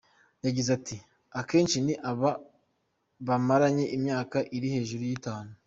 [0.45, 0.95] Yagize ati
[1.39, 2.31] “Abenshi ni ababa
[3.27, 5.51] bamaranye imyaka iri hejuru y’itanu.